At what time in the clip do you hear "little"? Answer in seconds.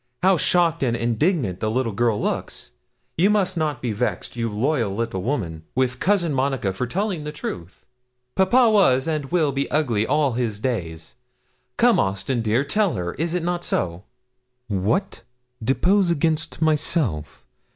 1.69-1.91, 4.95-5.21